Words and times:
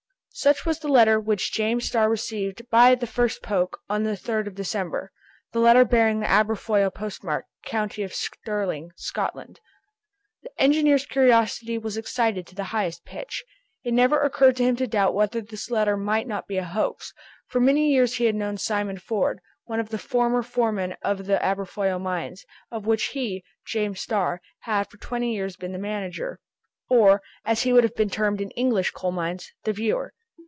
Such 0.33 0.65
was 0.65 0.79
the 0.79 0.87
letter 0.87 1.19
which 1.19 1.51
James 1.51 1.85
Starr 1.87 2.09
received 2.09 2.67
by 2.71 2.95
the 2.95 3.05
first 3.05 3.43
post, 3.43 3.73
on 3.89 4.03
the 4.03 4.11
3rd 4.11 4.55
December, 4.55 5.11
18—, 5.51 5.51
the 5.51 5.59
letter 5.59 5.83
bearing 5.85 6.21
the 6.21 6.25
Aberfoyle 6.31 6.89
postmark, 6.89 7.45
county 7.65 8.01
of 8.01 8.13
Stirling, 8.13 8.91
Scotland. 8.95 9.59
The 10.41 10.49
engineer's 10.57 11.05
curiosity 11.05 11.77
was 11.77 11.97
excited 11.97 12.47
to 12.47 12.55
the 12.55 12.63
highest 12.71 13.03
pitch. 13.03 13.43
It 13.83 13.93
never 13.93 14.21
occurred 14.21 14.55
to 14.55 14.63
him 14.63 14.77
to 14.77 14.87
doubt 14.87 15.13
whether 15.13 15.41
this 15.41 15.69
letter 15.69 15.97
might 15.97 16.27
not 16.27 16.47
be 16.47 16.55
a 16.57 16.63
hoax. 16.63 17.13
For 17.47 17.59
many 17.59 17.91
years 17.91 18.15
he 18.15 18.23
had 18.25 18.33
known 18.33 18.57
Simon 18.57 18.99
Ford, 18.99 19.41
one 19.65 19.81
of 19.81 19.89
the 19.89 19.99
former 19.99 20.41
foremen 20.41 20.95
of 21.01 21.25
the 21.25 21.43
Aberfoyle 21.43 21.99
mines, 22.01 22.45
of 22.71 22.85
which 22.85 23.07
he, 23.07 23.43
James 23.67 23.99
Starr, 23.99 24.41
had 24.59 24.89
for 24.89 24.95
twenty 24.97 25.33
years, 25.35 25.57
been 25.57 25.73
the 25.73 25.77
manager, 25.77 26.39
or, 26.89 27.21
as 27.43 27.63
he 27.63 27.73
would 27.73 27.93
be 27.95 28.05
termed 28.05 28.39
in 28.39 28.49
English 28.51 28.91
coal 28.91 29.11
mines, 29.11 29.51
the 29.65 29.73
viewer. 29.73 30.13